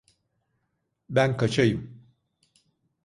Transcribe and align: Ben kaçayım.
Ben 1.09 1.37
kaçayım. 1.37 2.03